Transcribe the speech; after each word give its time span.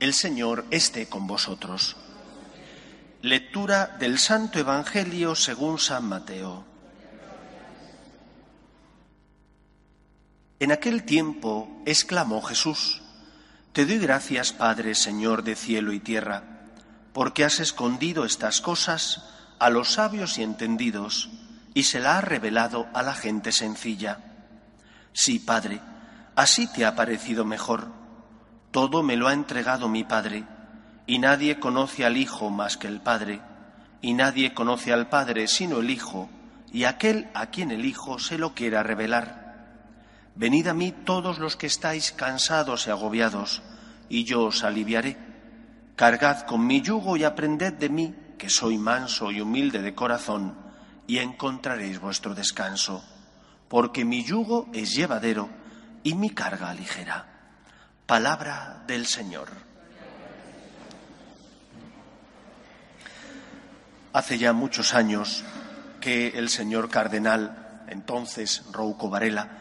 el 0.00 0.12
Señor 0.12 0.66
esté 0.70 1.08
con 1.08 1.26
vosotros. 1.26 1.96
Lectura 3.22 3.96
del 3.98 4.18
Santo 4.18 4.58
Evangelio 4.58 5.34
según 5.34 5.78
San 5.78 6.04
Mateo. 6.04 6.64
En 10.60 10.72
aquel 10.72 11.04
tiempo 11.04 11.82
exclamó 11.86 12.42
Jesús, 12.42 13.00
Te 13.72 13.86
doy 13.86 13.98
gracias, 13.98 14.52
Padre, 14.52 14.94
Señor 14.94 15.44
de 15.44 15.56
cielo 15.56 15.92
y 15.92 16.00
tierra, 16.00 16.42
porque 17.14 17.44
has 17.44 17.60
escondido 17.60 18.24
estas 18.24 18.60
cosas 18.60 19.24
a 19.58 19.70
los 19.70 19.92
sabios 19.92 20.36
y 20.36 20.42
entendidos 20.42 21.30
y 21.72 21.84
se 21.84 22.00
la 22.00 22.18
has 22.18 22.24
revelado 22.24 22.88
a 22.92 23.02
la 23.02 23.14
gente 23.14 23.52
sencilla. 23.52 24.18
Sí, 25.12 25.38
Padre, 25.38 25.80
Así 26.38 26.68
te 26.68 26.84
ha 26.84 26.94
parecido 26.94 27.44
mejor. 27.44 27.88
Todo 28.70 29.02
me 29.02 29.16
lo 29.16 29.26
ha 29.26 29.32
entregado 29.32 29.88
mi 29.88 30.04
Padre, 30.04 30.44
y 31.04 31.18
nadie 31.18 31.58
conoce 31.58 32.06
al 32.06 32.16
Hijo 32.16 32.48
más 32.48 32.76
que 32.76 32.86
el 32.86 33.00
Padre, 33.00 33.40
y 34.02 34.14
nadie 34.14 34.54
conoce 34.54 34.92
al 34.92 35.08
Padre 35.08 35.48
sino 35.48 35.78
el 35.78 35.90
Hijo, 35.90 36.30
y 36.72 36.84
aquel 36.84 37.28
a 37.34 37.46
quien 37.46 37.72
el 37.72 37.84
Hijo 37.84 38.20
se 38.20 38.38
lo 38.38 38.54
quiera 38.54 38.84
revelar. 38.84 39.80
Venid 40.36 40.68
a 40.68 40.74
mí 40.74 40.92
todos 40.92 41.40
los 41.40 41.56
que 41.56 41.66
estáis 41.66 42.12
cansados 42.12 42.86
y 42.86 42.90
agobiados, 42.90 43.60
y 44.08 44.22
yo 44.22 44.44
os 44.44 44.62
aliviaré. 44.62 45.18
Cargad 45.96 46.42
con 46.42 46.64
mi 46.64 46.82
yugo 46.82 47.16
y 47.16 47.24
aprended 47.24 47.72
de 47.72 47.88
mí, 47.88 48.14
que 48.38 48.48
soy 48.48 48.78
manso 48.78 49.32
y 49.32 49.40
humilde 49.40 49.82
de 49.82 49.96
corazón, 49.96 50.54
y 51.08 51.18
encontraréis 51.18 51.98
vuestro 51.98 52.32
descanso, 52.32 53.02
porque 53.66 54.04
mi 54.04 54.22
yugo 54.22 54.68
es 54.72 54.94
llevadero 54.94 55.57
y 56.02 56.14
mi 56.14 56.30
carga 56.30 56.72
ligera. 56.74 57.26
Palabra 58.06 58.82
del 58.86 59.06
Señor. 59.06 59.48
Hace 64.12 64.38
ya 64.38 64.52
muchos 64.52 64.94
años 64.94 65.44
que 66.00 66.28
el 66.28 66.48
señor 66.48 66.88
cardenal, 66.88 67.84
entonces 67.88 68.64
Rouco 68.72 69.10
Varela, 69.10 69.58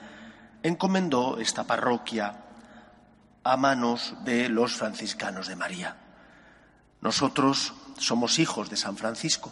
encomendó 0.63 1.39
esta 1.39 1.65
parroquia 1.65 2.43
a 3.43 3.57
manos 3.57 4.15
de 4.23 4.49
los 4.49 4.75
franciscanos 4.75 5.47
de 5.47 5.55
María. 5.55 5.97
Nosotros 7.01 7.73
somos 7.97 8.39
hijos 8.39 8.69
de 8.69 8.77
San 8.77 8.97
Francisco, 8.97 9.51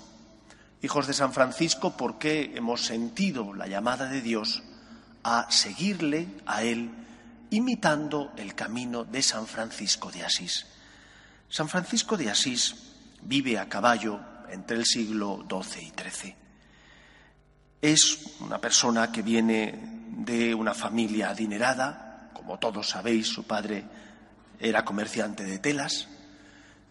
hijos 0.82 1.08
de 1.08 1.14
San 1.14 1.34
Francisco 1.34 1.96
porque 1.98 2.54
hemos 2.56 2.86
sentido 2.86 3.54
la 3.54 3.68
llamada 3.68 4.08
de 4.08 4.22
Dios 4.22 4.64
a 5.28 5.48
seguirle 5.50 6.28
a 6.46 6.62
él, 6.62 6.92
imitando 7.50 8.34
el 8.38 8.54
camino 8.54 9.04
de 9.06 9.24
San 9.24 9.48
Francisco 9.48 10.12
de 10.12 10.24
Asís. 10.24 10.68
San 11.50 11.68
Francisco 11.68 12.16
de 12.16 12.30
Asís 12.30 12.76
vive 13.24 13.58
a 13.58 13.68
caballo 13.68 14.20
entre 14.52 14.78
el 14.78 14.86
siglo 14.86 15.44
XII 15.50 15.82
y 15.82 15.94
XIII. 16.00 16.36
Es 17.82 18.20
una 18.40 18.60
persona 18.62 19.12
que 19.12 19.24
viene 19.24 20.06
de 20.16 20.54
una 20.54 20.76
familia 20.76 21.32
adinerada, 21.32 22.30
como 22.32 22.60
todos 22.60 22.88
sabéis, 22.88 23.26
su 23.28 23.46
padre 23.46 23.84
era 24.60 24.86
comerciante 24.86 25.44
de 25.44 25.58
telas, 25.58 26.08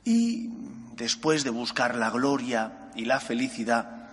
y 0.05 0.49
después 0.97 1.45
de 1.45 1.51
buscar 1.51 1.95
la 1.95 2.11
gloria 2.11 2.91
y 2.97 3.05
la 3.05 3.21
felicidad, 3.21 4.09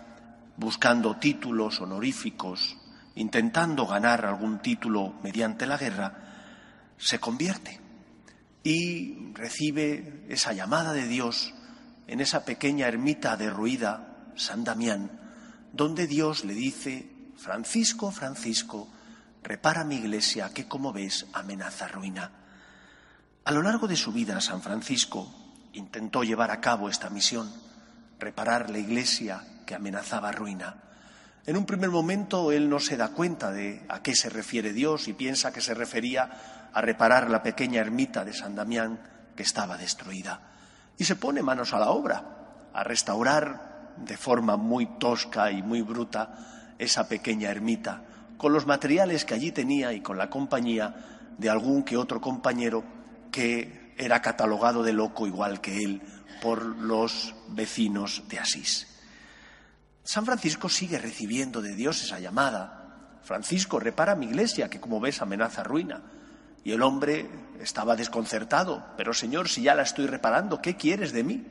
buscando 0.57 1.15
títulos 1.15 1.81
honoríficos, 1.81 2.77
intentando 3.15 3.85
ganar 3.85 4.25
algún 4.25 4.59
título 4.59 5.13
mediante 5.23 5.65
la 5.65 5.77
guerra, 5.77 6.13
se 6.97 7.19
convierte 7.19 7.79
y 8.63 9.33
recibe 9.33 10.25
esa 10.29 10.53
llamada 10.53 10.93
de 10.93 11.07
Dios 11.07 11.53
en 12.07 12.19
esa 12.21 12.45
pequeña 12.45 12.87
ermita 12.87 13.37
derruida, 13.37 14.31
San 14.35 14.63
Damián, 14.63 15.11
donde 15.73 16.07
Dios 16.07 16.45
le 16.45 16.53
dice, 16.53 17.09
Francisco, 17.37 18.11
Francisco, 18.11 18.87
repara 19.43 19.83
mi 19.83 19.95
iglesia 19.95 20.53
que 20.53 20.67
como 20.67 20.93
ves 20.93 21.25
amenaza 21.33 21.87
ruina. 21.87 22.31
A 23.45 23.51
lo 23.51 23.61
largo 23.61 23.87
de 23.87 23.95
su 23.95 24.11
vida, 24.11 24.39
San 24.41 24.61
Francisco 24.61 25.33
intentó 25.73 26.23
llevar 26.23 26.51
a 26.51 26.61
cabo 26.61 26.89
esta 26.89 27.09
misión, 27.09 27.51
reparar 28.19 28.69
la 28.69 28.77
iglesia 28.77 29.43
que 29.65 29.73
amenazaba 29.73 30.31
ruina. 30.31 30.75
En 31.45 31.57
un 31.57 31.65
primer 31.65 31.89
momento 31.89 32.51
él 32.51 32.69
no 32.69 32.79
se 32.79 32.97
da 32.97 33.09
cuenta 33.09 33.51
de 33.51 33.81
a 33.89 34.03
qué 34.03 34.15
se 34.15 34.29
refiere 34.29 34.73
Dios 34.73 35.07
y 35.07 35.13
piensa 35.13 35.51
que 35.51 35.61
se 35.61 35.73
refería 35.73 36.69
a 36.71 36.81
reparar 36.81 37.29
la 37.29 37.41
pequeña 37.41 37.81
ermita 37.81 38.23
de 38.23 38.33
San 38.33 38.55
Damián 38.55 38.99
que 39.35 39.43
estaba 39.43 39.77
destruida. 39.77 40.39
Y 40.97 41.05
se 41.05 41.15
pone 41.15 41.41
manos 41.41 41.73
a 41.73 41.79
la 41.79 41.89
obra, 41.89 42.69
a 42.73 42.83
restaurar 42.83 43.93
de 43.97 44.17
forma 44.17 44.55
muy 44.55 44.85
tosca 44.99 45.51
y 45.51 45.63
muy 45.63 45.81
bruta 45.81 46.75
esa 46.77 47.07
pequeña 47.07 47.49
ermita, 47.49 48.03
con 48.37 48.53
los 48.53 48.67
materiales 48.67 49.25
que 49.25 49.33
allí 49.33 49.51
tenía 49.51 49.93
y 49.93 50.01
con 50.01 50.17
la 50.17 50.29
compañía 50.29 50.95
de 51.37 51.49
algún 51.49 51.83
que 51.83 51.97
otro 51.97 52.21
compañero 52.21 52.83
que 53.31 53.93
era 53.97 54.21
catalogado 54.21 54.83
de 54.83 54.93
loco 54.93 55.25
igual 55.25 55.59
que 55.59 55.77
él 55.77 56.01
por 56.41 56.63
los 56.63 57.35
vecinos 57.49 58.23
de 58.29 58.39
Asís. 58.39 58.90
San 60.03 60.25
Francisco 60.25 60.67
sigue 60.69 60.97
recibiendo 60.97 61.61
de 61.61 61.75
Dios 61.75 62.03
esa 62.03 62.19
llamada. 62.19 63.19
Francisco, 63.23 63.79
repara 63.79 64.15
mi 64.15 64.25
iglesia, 64.25 64.69
que 64.69 64.79
como 64.79 64.99
ves 64.99 65.21
amenaza 65.21 65.63
ruina. 65.63 66.01
Y 66.63 66.71
el 66.71 66.81
hombre 66.81 67.29
estaba 67.59 67.95
desconcertado. 67.95 68.85
Pero 68.97 69.13
Señor, 69.13 69.47
si 69.47 69.61
ya 69.61 69.75
la 69.75 69.83
estoy 69.83 70.07
reparando, 70.07 70.61
¿qué 70.61 70.75
quieres 70.75 71.11
de 71.11 71.23
mí? 71.23 71.45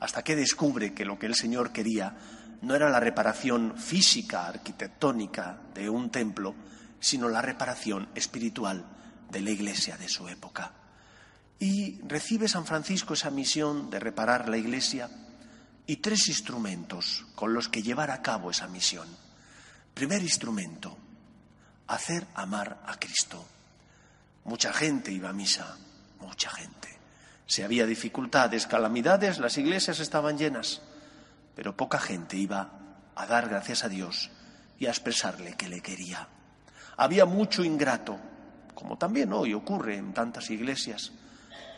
Hasta 0.00 0.22
que 0.22 0.36
descubre 0.36 0.92
que 0.92 1.04
lo 1.04 1.18
que 1.18 1.26
el 1.26 1.34
Señor 1.34 1.72
quería 1.72 2.16
no 2.62 2.74
era 2.74 2.90
la 2.90 3.00
reparación 3.00 3.76
física, 3.76 4.46
arquitectónica 4.46 5.60
de 5.74 5.88
un 5.88 6.10
templo, 6.10 6.54
sino 6.98 7.28
la 7.28 7.42
reparación 7.42 8.08
espiritual 8.14 8.84
de 9.30 9.40
la 9.40 9.50
iglesia 9.50 9.96
de 9.96 10.08
su 10.08 10.28
época. 10.28 10.72
Y 11.60 12.00
recibe 12.02 12.48
San 12.48 12.66
Francisco 12.66 13.14
esa 13.14 13.30
misión 13.30 13.90
de 13.90 14.00
reparar 14.00 14.48
la 14.48 14.56
iglesia 14.56 15.08
y 15.88 15.96
tres 15.96 16.28
instrumentos 16.28 17.24
con 17.34 17.54
los 17.54 17.70
que 17.70 17.82
llevar 17.82 18.10
a 18.10 18.20
cabo 18.20 18.50
esa 18.50 18.68
misión. 18.68 19.08
Primer 19.94 20.20
instrumento, 20.20 20.96
hacer 21.86 22.26
amar 22.34 22.82
a 22.86 22.98
Cristo. 22.98 23.42
Mucha 24.44 24.70
gente 24.74 25.10
iba 25.10 25.30
a 25.30 25.32
misa, 25.32 25.78
mucha 26.20 26.50
gente. 26.50 26.88
Si 27.46 27.62
había 27.62 27.86
dificultades, 27.86 28.66
calamidades, 28.66 29.38
las 29.38 29.56
iglesias 29.56 29.98
estaban 29.98 30.36
llenas, 30.36 30.82
pero 31.56 31.74
poca 31.74 31.98
gente 31.98 32.36
iba 32.36 32.70
a 33.14 33.26
dar 33.26 33.48
gracias 33.48 33.82
a 33.82 33.88
Dios 33.88 34.30
y 34.78 34.84
a 34.84 34.90
expresarle 34.90 35.56
que 35.56 35.68
le 35.68 35.80
quería. 35.80 36.28
Había 36.98 37.24
mucho 37.24 37.64
ingrato, 37.64 38.18
como 38.74 38.98
también 38.98 39.32
hoy 39.32 39.54
ocurre 39.54 39.96
en 39.96 40.12
tantas 40.12 40.50
iglesias, 40.50 41.12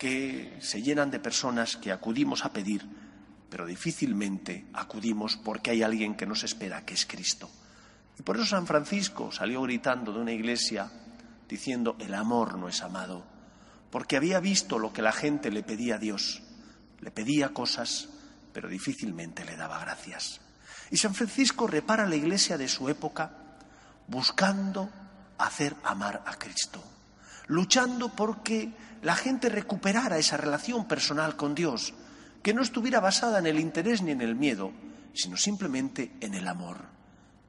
que 0.01 0.59
se 0.61 0.83
llenan 0.83 1.12
de 1.12 1.21
personas 1.21 1.77
que 1.77 1.93
acudimos 1.93 2.45
a 2.45 2.53
pedir 2.53 3.10
pero 3.50 3.67
difícilmente 3.67 4.67
acudimos 4.73 5.37
porque 5.37 5.73
hay 5.73 5.82
alguien 5.82 6.14
que 6.14 6.26
nos 6.26 6.44
espera, 6.44 6.85
que 6.87 6.94
es 6.94 7.05
Cristo. 7.05 7.50
Y 8.19 8.23
por 8.23 8.37
eso 8.37 8.47
San 8.47 8.67
Francisco 8.67 9.32
salió 9.32 9.62
gritando 9.62 10.12
de 10.12 10.20
una 10.20 10.32
iglesia 10.32 10.91
diciendo, 11.49 11.97
el 11.99 12.14
amor 12.14 12.56
no 12.56 12.69
es 12.69 12.81
amado, 12.81 13.26
porque 13.91 14.17
había 14.17 14.38
visto 14.38 14.79
lo 14.79 14.93
que 14.93 15.02
la 15.02 15.12
gente 15.12 15.50
le 15.50 15.64
pedía 15.64 15.97
a 15.97 15.99
Dios. 15.99 16.43
Le 17.00 17.11
pedía 17.11 17.49
cosas, 17.49 18.08
pero 18.52 18.69
difícilmente 18.69 19.44
le 19.44 19.56
daba 19.56 19.81
gracias. 19.81 20.41
Y 20.91 20.97
San 20.97 21.14
Francisco 21.14 21.67
repara 21.67 22.06
la 22.06 22.17
iglesia 22.17 22.56
de 22.56 22.69
su 22.69 22.88
época 22.88 23.32
buscando 24.06 24.91
hacer 25.38 25.75
amar 25.82 26.23
a 26.26 26.37
Cristo, 26.37 26.82
luchando 27.47 28.14
porque 28.14 28.73
la 29.02 29.17
gente 29.17 29.49
recuperara 29.49 30.19
esa 30.19 30.37
relación 30.37 30.87
personal 30.87 31.37
con 31.37 31.55
Dios, 31.55 31.94
que 32.43 32.55
no 32.55 32.63
estuviera 32.63 33.01
basada 33.01 33.39
en 33.39 33.47
el 33.47 33.61
interés 33.61 34.03
ni 34.03 34.13
en 34.13 34.21
el 34.21 34.35
miedo, 34.35 34.73
sino 35.13 35.37
simplemente 35.37 36.13
en 36.21 36.35
el 36.35 36.49
amor. 36.49 36.79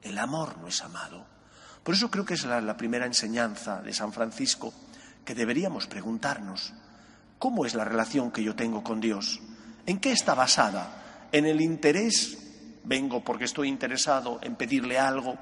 El 0.01 0.17
amor 0.17 0.57
no 0.57 0.67
es 0.67 0.81
amado. 0.81 1.25
Por 1.83 1.95
eso 1.95 2.11
creo 2.11 2.25
que 2.25 2.35
es 2.35 2.43
la, 2.45 2.77
primera 2.77 3.05
enseñanza 3.05 3.81
de 3.81 3.93
San 3.93 4.13
Francisco, 4.13 4.73
que 5.25 5.35
deberíamos 5.35 5.87
preguntarnos. 5.87 6.73
¿Cómo 7.39 7.65
es 7.65 7.73
la 7.73 7.85
relación 7.85 8.31
que 8.31 8.43
yo 8.43 8.55
tengo 8.55 8.83
con 8.83 8.99
Dios? 8.99 9.39
¿En 9.85 9.99
qué 9.99 10.11
está 10.11 10.35
basada? 10.35 11.27
¿En 11.31 11.45
el 11.45 11.61
interés? 11.61 12.37
Vengo 12.83 13.23
porque 13.23 13.45
estoy 13.45 13.67
interesado 13.67 14.39
en 14.43 14.55
pedirle 14.55 14.99
algo. 14.99 15.37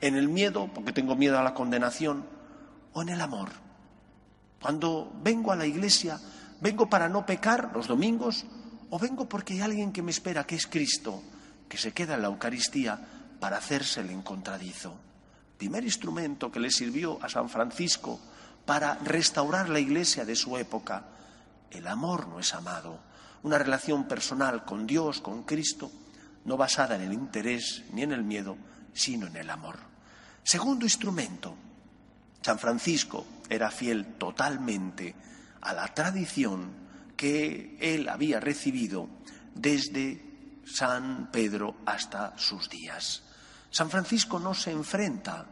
¿En 0.00 0.16
el 0.16 0.28
miedo? 0.28 0.68
Porque 0.74 0.92
tengo 0.92 1.16
miedo 1.16 1.38
a 1.38 1.42
la 1.42 1.54
condenación. 1.54 2.26
¿O 2.92 3.02
en 3.02 3.08
el 3.10 3.20
amor? 3.20 3.50
Cuando 4.60 5.10
vengo 5.22 5.52
a 5.52 5.56
la 5.56 5.66
iglesia, 5.66 6.20
¿vengo 6.60 6.88
para 6.88 7.08
no 7.08 7.24
pecar 7.24 7.70
los 7.74 7.88
domingos? 7.88 8.44
¿O 8.92 8.98
vengo 8.98 9.26
porque 9.26 9.54
hay 9.54 9.62
alguien 9.62 9.90
que 9.90 10.02
me 10.02 10.10
espera, 10.10 10.44
que 10.44 10.54
es 10.54 10.66
Cristo, 10.66 11.22
que 11.66 11.78
se 11.78 11.92
queda 11.92 12.14
en 12.14 12.20
la 12.20 12.28
Eucaristía 12.28 13.00
para 13.40 13.56
hacerse 13.56 14.02
el 14.02 14.10
encontradizo? 14.10 14.94
Primer 15.56 15.82
instrumento 15.82 16.52
que 16.52 16.60
le 16.60 16.70
sirvió 16.70 17.18
a 17.24 17.30
San 17.30 17.48
Francisco 17.48 18.20
para 18.66 18.96
restaurar 18.96 19.70
la 19.70 19.80
iglesia 19.80 20.26
de 20.26 20.36
su 20.36 20.58
época. 20.58 21.06
El 21.70 21.86
amor 21.86 22.28
no 22.28 22.38
es 22.38 22.52
amado, 22.52 23.00
una 23.44 23.56
relación 23.56 24.06
personal 24.06 24.66
con 24.66 24.86
Dios, 24.86 25.22
con 25.22 25.44
Cristo, 25.44 25.90
no 26.44 26.58
basada 26.58 26.96
en 26.96 27.00
el 27.00 27.14
interés 27.14 27.84
ni 27.94 28.02
en 28.02 28.12
el 28.12 28.24
miedo, 28.24 28.58
sino 28.92 29.26
en 29.26 29.36
el 29.36 29.48
amor. 29.48 29.78
Segundo 30.44 30.84
instrumento, 30.84 31.56
San 32.42 32.58
Francisco 32.58 33.24
era 33.48 33.70
fiel 33.70 34.18
totalmente 34.18 35.14
a 35.62 35.72
la 35.72 35.88
tradición 35.94 36.81
que 37.22 37.76
él 37.80 38.08
había 38.08 38.40
recibido 38.40 39.08
desde 39.54 40.60
San 40.66 41.30
Pedro 41.30 41.76
hasta 41.86 42.36
sus 42.36 42.68
días. 42.68 43.22
San 43.70 43.88
Francisco 43.90 44.40
no 44.40 44.54
se 44.54 44.72
enfrenta 44.72 45.46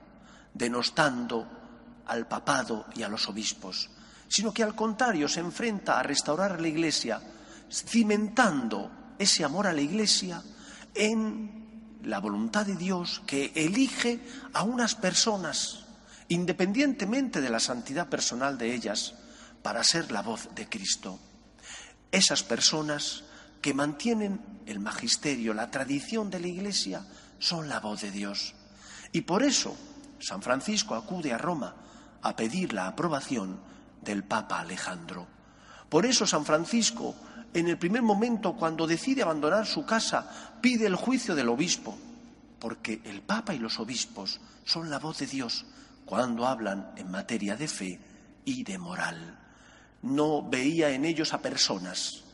denostando 0.52 2.02
al 2.06 2.26
papado 2.26 2.87
y 2.96 3.05
a 3.05 3.08
los 3.08 3.28
obispos, 3.28 3.88
sino 4.26 4.52
que 4.52 4.64
al 4.64 4.75
contrario 4.75 5.28
se 5.28 5.38
enfrenta 5.38 6.00
a 6.00 6.02
restaurar 6.02 6.61
la 6.61 6.67
Iglesia, 6.67 7.22
cimentando 7.70 9.14
ese 9.16 9.44
amor 9.44 9.69
a 9.69 9.73
la 9.73 9.81
Iglesia 9.81 10.43
en 10.93 12.00
la 12.02 12.19
voluntad 12.19 12.66
de 12.66 12.75
Dios 12.75 13.23
que 13.28 13.52
elige 13.55 14.19
a 14.55 14.64
unas 14.64 14.96
personas, 14.96 15.84
independientemente 16.26 17.40
de 17.40 17.50
la 17.50 17.61
santidad 17.61 18.08
personal 18.08 18.58
de 18.58 18.75
ellas, 18.75 19.14
para 19.62 19.84
ser 19.84 20.11
la 20.11 20.23
voz 20.23 20.49
de 20.56 20.69
Cristo. 20.69 21.30
Esas 22.12 22.43
personas 22.43 23.25
que 23.61 23.75
mantienen 23.75 24.41
el 24.67 24.81
magisterio, 24.81 25.55
la 25.55 25.71
tradición 25.71 26.31
de 26.31 26.41
la 26.41 26.49
Iglesia, 26.49 27.05
son 27.39 27.69
la 27.69 27.81
voz 27.81 28.03
de 28.03 28.11
Dios. 28.11 28.55
Y 29.12 29.23
por 29.23 29.43
eso 29.43 29.77
San 30.19 30.43
Francisco 30.43 30.95
acude 30.95 31.33
a 31.33 31.39
Roma 31.39 31.75
a 32.23 32.37
pedir 32.37 32.73
la 32.73 32.87
aprobación 32.87 33.59
del 34.03 34.25
Papa 34.25 34.61
Alejandro. 34.61 35.27
Por 35.89 36.07
eso 36.07 36.27
San 36.27 36.45
Francisco, 36.45 37.15
en 37.53 37.69
el 37.69 37.79
primer 37.79 38.03
momento, 38.03 38.55
cuando 38.55 38.87
decide 38.87 39.23
abandonar 39.23 39.67
su 39.67 39.85
casa, 39.85 40.59
pide 40.61 40.87
el 40.87 40.95
juicio 40.95 41.35
del 41.35 41.49
obispo, 41.49 41.99
porque 42.59 43.01
el 43.05 43.23
Papa 43.23 43.55
y 43.55 43.59
los 43.59 43.81
obispos 43.81 44.41
son 44.65 44.91
la 44.91 44.99
voz 44.99 45.19
de 45.19 45.27
Dios 45.27 45.65
cuando 46.05 46.47
hablan 46.47 46.93
en 46.97 47.11
materia 47.11 47.57
de 47.57 47.69
fe 47.69 48.01
y 48.45 48.62
de 48.62 48.79
moral. 48.79 49.39
No 50.02 50.49
veía 50.49 50.91
en 50.91 51.05
ellos 51.05 51.32
a 51.35 51.43
personas, 51.43 52.25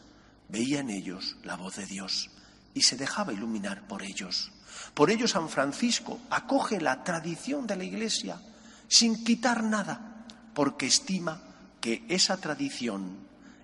veía 0.49 0.81
en 0.81 0.91
ellos 0.91 1.37
la 1.43 1.57
voz 1.57 1.77
de 1.77 1.87
Dios 1.87 2.31
y 2.75 2.83
se 2.83 2.97
dejaba 2.97 3.33
iluminar 3.33 3.87
por 3.89 4.03
ellos. 4.03 4.53
Por 4.95 5.11
ello 5.11 5.27
San 5.27 5.49
Francisco 5.49 6.21
acoge 6.31 6.81
la 6.81 7.03
tradición 7.03 7.67
de 7.67 7.77
la 7.77 7.85
Iglesia 7.85 8.41
sin 8.89 9.25
quitar 9.25 9.65
nada, 9.65 10.25
porque 10.55 10.87
estima 10.87 11.41
que 11.81 12.05
esa 12.09 12.37
tradición, 12.37 13.17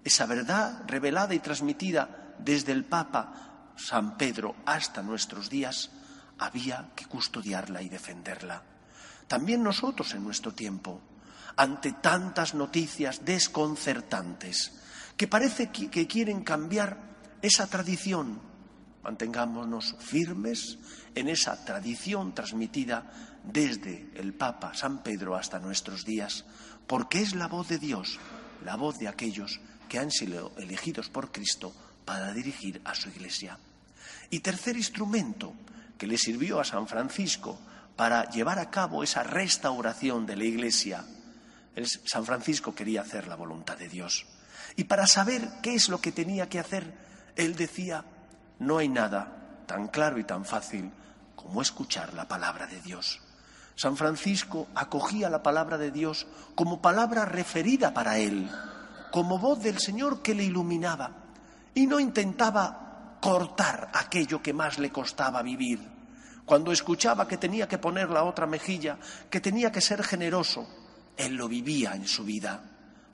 esa 0.05 0.27
verdad 0.27 0.83
revelada 0.87 1.35
y 1.35 1.39
transmitida 1.39 2.35
desde 2.39 2.73
el 2.73 2.85
Papa 2.85 3.73
San 3.77 4.17
Pedro 4.17 4.57
hasta 4.67 5.03
nuestros 5.03 5.49
días, 5.49 5.91
había 6.39 6.91
que 6.97 7.07
custodiarla 7.07 7.83
y 7.83 7.89
defenderla. 7.89 8.63
También 9.29 9.63
nosotros 9.63 10.13
en 10.15 10.25
nuestro 10.25 10.53
tiempo, 10.53 11.01
ante 11.57 11.93
tantas 11.93 12.55
noticias 12.55 13.25
desconcertantes, 13.25 14.73
que 15.17 15.29
parece 15.29 15.71
que 15.71 16.07
quieren 16.07 16.43
cambiar 16.43 16.99
esa 17.43 17.67
tradición, 17.67 18.41
mantengámonos 19.03 19.97
firmes 19.99 20.79
en 21.15 21.29
esa 21.29 21.65
tradición 21.65 22.35
transmitida 22.35 23.11
desde 23.45 24.11
el 24.15 24.33
Papa 24.35 24.75
San 24.75 25.03
Pedro 25.03 25.35
hasta 25.35 25.59
nuestros 25.59 26.05
días, 26.05 26.45
porque 26.87 27.21
es 27.21 27.35
la 27.35 27.49
voz 27.49 27.69
de 27.69 27.79
Dios, 27.79 28.19
la 28.65 28.77
voz 28.77 28.99
de 28.99 29.09
aquellos 29.09 29.61
que 29.89 29.99
han 29.99 30.11
sido 30.11 30.53
elegidos 30.57 31.09
por 31.09 31.33
Cristo 31.33 31.75
para 32.05 32.33
dirigir 32.33 32.81
a 32.85 32.95
su 32.95 33.09
Iglesia. 33.09 33.59
Y 34.31 34.41
tercer 34.41 34.77
instrumento 34.77 35.53
que 35.99 36.07
le 36.07 36.17
sirvió 36.17 36.61
a 36.61 36.65
San 36.65 36.87
Francisco 36.87 37.59
para 37.97 38.31
llevar 38.31 38.59
a 38.59 38.71
cabo 38.71 39.03
esa 39.03 39.23
restauración 39.23 40.27
de 40.27 40.37
la 40.37 40.45
Iglesia, 40.45 41.05
San 42.05 42.25
Francisco 42.25 42.75
quería 42.75 43.01
hacer 43.01 43.29
la 43.29 43.37
voluntad 43.37 43.77
de 43.77 43.89
Dios. 43.89 44.27
Y 44.77 44.85
para 44.85 45.07
saber 45.07 45.49
qué 45.63 45.75
es 45.75 45.89
lo 45.89 46.01
que 46.01 46.13
tenía 46.13 46.49
que 46.49 46.59
hacer, 46.59 46.93
él 47.37 47.57
decía, 47.57 48.05
no 48.59 48.79
hay 48.79 48.89
nada 48.89 49.65
tan 49.67 49.89
claro 49.89 50.19
y 50.19 50.25
tan 50.25 50.45
fácil 50.45 50.91
como 51.35 51.63
escuchar 51.63 52.15
la 52.15 52.29
palabra 52.29 52.67
de 52.67 52.81
Dios. 52.81 53.21
San 53.75 53.97
Francisco 53.97 54.69
acogía 54.75 55.31
la 55.31 55.43
palabra 55.43 55.79
de 55.79 55.91
Dios 55.91 56.27
como 56.55 56.83
palabra 56.83 57.25
referida 57.25 57.95
para 57.95 58.19
él, 58.19 58.51
como 59.11 59.39
voz 59.39 59.63
del 59.63 59.79
Señor 59.79 60.23
que 60.23 60.35
le 60.35 60.45
iluminaba, 60.45 61.11
y 61.75 61.87
no 61.87 61.99
intentaba 61.99 63.19
cortar 63.21 63.91
aquello 63.95 64.43
que 64.43 64.53
más 64.53 64.79
le 64.79 64.91
costaba 64.91 65.43
vivir. 65.43 65.81
Cuando 66.45 66.73
escuchaba 66.73 67.27
que 67.27 67.39
tenía 67.39 67.67
que 67.67 67.79
poner 67.79 68.11
la 68.11 68.25
otra 68.25 68.47
mejilla, 68.47 68.99
que 69.31 69.41
tenía 69.41 69.73
que 69.73 69.81
ser 69.81 70.03
generoso, 70.03 70.69
él 71.17 71.35
lo 71.35 71.49
vivía 71.49 71.95
en 71.95 72.07
su 72.07 72.25
vida. 72.25 72.63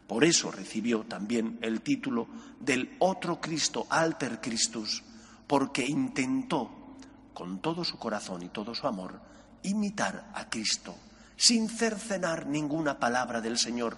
Por 0.07 0.25
eso 0.25 0.51
recibió 0.51 1.05
también 1.05 1.59
el 1.63 1.83
título 1.83 2.29
del 2.61 2.97
otro 2.99 3.41
Cristo, 3.41 3.87
Alter 3.91 4.41
Christus, 4.41 5.03
porque 5.47 5.85
intentó 5.87 6.97
con 7.35 7.61
todo 7.61 7.85
su 7.85 7.99
corazón 7.99 8.43
y 8.43 8.49
todo 8.49 8.75
su 8.75 8.87
amor 8.87 9.21
imitar 9.63 10.31
a 10.35 10.49
Cristo, 10.49 10.95
sin 11.37 11.69
cercenar 11.69 12.47
ninguna 12.47 12.99
palabra 12.99 13.41
del 13.41 13.59
Señor, 13.59 13.97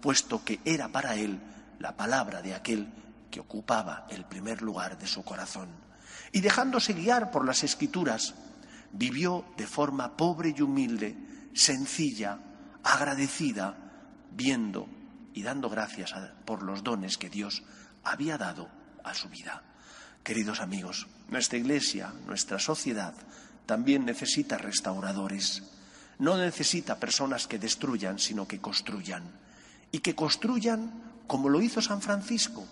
puesto 0.00 0.44
que 0.44 0.60
era 0.64 0.88
para 0.88 1.14
él 1.14 1.40
la 1.78 1.96
palabra 1.96 2.42
de 2.42 2.54
aquel 2.54 2.92
que 3.30 3.40
ocupaba 3.40 4.06
el 4.10 4.24
primer 4.24 4.62
lugar 4.62 4.98
de 4.98 5.06
su 5.06 5.22
corazón. 5.22 5.68
Y 6.32 6.40
dejándose 6.40 6.92
guiar 6.92 7.30
por 7.30 7.44
las 7.46 7.62
escrituras, 7.62 8.34
vivió 8.92 9.44
de 9.56 9.66
forma 9.66 10.16
pobre 10.16 10.54
y 10.56 10.62
humilde, 10.62 11.16
sencilla, 11.54 12.38
agradecida, 12.82 13.76
viendo 14.30 14.88
y 15.34 15.42
dando 15.42 15.68
gracias 15.68 16.14
por 16.44 16.62
los 16.62 16.82
dones 16.82 17.18
que 17.18 17.30
Dios 17.30 17.62
había 18.04 18.38
dado 18.38 18.68
a 19.04 19.14
su 19.14 19.28
vida. 19.28 19.62
Queridos 20.22 20.60
amigos, 20.60 21.08
nuestra 21.28 21.58
Iglesia, 21.58 22.12
nuestra 22.26 22.58
sociedad, 22.58 23.14
también 23.66 24.04
necesita 24.04 24.58
restauradores. 24.58 25.62
No 26.18 26.36
necesita 26.36 27.00
personas 27.00 27.46
que 27.46 27.58
destruyan, 27.58 28.18
sino 28.18 28.46
que 28.46 28.60
construyan. 28.60 29.24
Y 29.90 29.98
que 29.98 30.14
construyan 30.14 31.12
como 31.26 31.48
lo 31.48 31.60
hizo 31.60 31.80
San 31.80 32.02
Francisco, 32.02 32.66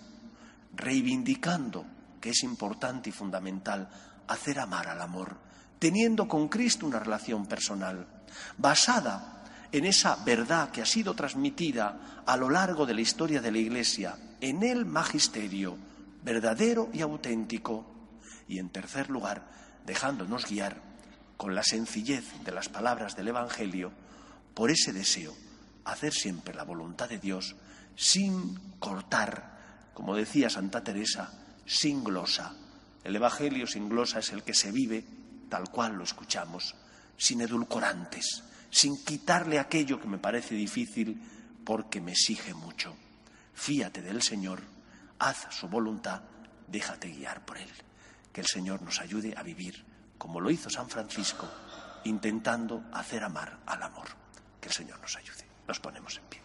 reivindicando 0.75 1.85
que 2.19 2.29
es 2.29 2.43
importante 2.43 3.09
y 3.09 3.13
fundamental 3.13 3.89
hacer 4.27 4.59
amar 4.59 4.87
al 4.87 5.01
amor, 5.01 5.37
teniendo 5.79 6.27
con 6.27 6.47
Cristo 6.47 6.85
una 6.85 6.99
relación 6.99 7.47
personal, 7.47 8.07
basada 8.57 9.40
en 9.71 9.85
esa 9.85 10.15
verdad 10.25 10.71
que 10.71 10.81
ha 10.81 10.85
sido 10.85 11.13
transmitida 11.13 12.23
a 12.25 12.37
lo 12.37 12.49
largo 12.49 12.85
de 12.85 12.93
la 12.93 13.01
historia 13.01 13.41
de 13.41 13.51
la 13.51 13.57
Iglesia, 13.57 14.17
en 14.41 14.63
el 14.63 14.85
magisterio 14.85 15.77
verdadero 16.23 16.89
y 16.93 17.01
auténtico. 17.01 17.85
Y 18.47 18.59
en 18.59 18.69
tercer 18.69 19.09
lugar, 19.09 19.47
dejándonos 19.85 20.45
guiar 20.45 20.81
con 21.37 21.55
la 21.55 21.63
sencillez 21.63 22.25
de 22.43 22.51
las 22.51 22.69
palabras 22.69 23.15
del 23.15 23.29
Evangelio 23.29 23.91
por 24.53 24.71
ese 24.71 24.93
deseo, 24.93 25.33
hacer 25.85 26.13
siempre 26.13 26.53
la 26.53 26.63
voluntad 26.63 27.09
de 27.09 27.17
Dios 27.17 27.55
sin 27.95 28.59
cortar, 28.79 29.91
como 29.93 30.15
decía 30.15 30.49
Santa 30.49 30.83
Teresa, 30.83 31.31
sin 31.65 32.03
glosa. 32.03 32.55
El 33.03 33.15
Evangelio 33.15 33.65
sin 33.67 33.89
glosa 33.89 34.19
es 34.19 34.31
el 34.31 34.43
que 34.43 34.53
se 34.53 34.71
vive 34.71 35.05
tal 35.49 35.69
cual 35.69 35.93
lo 35.93 36.03
escuchamos, 36.03 36.75
sin 37.17 37.41
edulcorantes, 37.41 38.43
sin 38.71 39.03
quitarle 39.03 39.59
aquello 39.59 39.99
que 39.99 40.07
me 40.07 40.17
parece 40.17 40.55
difícil 40.55 41.21
porque 41.63 42.01
me 42.01 42.13
exige 42.13 42.53
mucho. 42.53 42.95
Fíate 43.53 44.01
del 44.01 44.23
Señor, 44.23 44.63
haz 45.19 45.47
su 45.51 45.67
voluntad, 45.67 46.23
déjate 46.67 47.09
guiar 47.09 47.45
por 47.45 47.57
Él 47.57 47.69
que 48.31 48.41
el 48.41 48.47
Señor 48.47 48.81
nos 48.81 48.99
ayude 48.99 49.33
a 49.35 49.43
vivir 49.43 49.85
como 50.17 50.39
lo 50.39 50.51
hizo 50.51 50.69
San 50.69 50.87
Francisco, 50.87 51.49
intentando 52.03 52.83
hacer 52.93 53.23
amar 53.23 53.57
al 53.65 53.81
amor. 53.81 54.05
Que 54.59 54.67
el 54.67 54.73
Señor 54.73 54.99
nos 54.99 55.15
ayude. 55.15 55.47
Nos 55.67 55.79
ponemos 55.79 56.15
en 56.17 56.23
pie. 56.25 56.40